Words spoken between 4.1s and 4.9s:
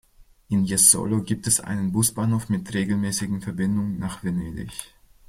Venedig.